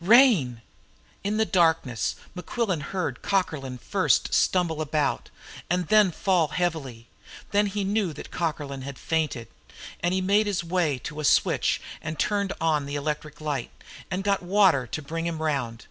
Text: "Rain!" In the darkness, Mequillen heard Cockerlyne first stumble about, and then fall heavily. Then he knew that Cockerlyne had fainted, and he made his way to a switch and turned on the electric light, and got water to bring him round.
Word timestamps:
"Rain!" 0.03 0.63
In 1.23 1.37
the 1.37 1.45
darkness, 1.45 2.15
Mequillen 2.33 2.81
heard 2.81 3.21
Cockerlyne 3.21 3.77
first 3.77 4.33
stumble 4.33 4.81
about, 4.81 5.29
and 5.69 5.89
then 5.89 6.09
fall 6.09 6.47
heavily. 6.47 7.07
Then 7.51 7.67
he 7.67 7.83
knew 7.83 8.11
that 8.13 8.31
Cockerlyne 8.31 8.81
had 8.81 8.97
fainted, 8.97 9.47
and 9.99 10.11
he 10.11 10.19
made 10.19 10.47
his 10.47 10.63
way 10.63 10.97
to 11.03 11.19
a 11.19 11.23
switch 11.23 11.79
and 12.01 12.17
turned 12.17 12.51
on 12.59 12.87
the 12.87 12.95
electric 12.95 13.39
light, 13.39 13.69
and 14.09 14.23
got 14.23 14.41
water 14.41 14.87
to 14.87 15.01
bring 15.03 15.27
him 15.27 15.39
round. 15.39 15.79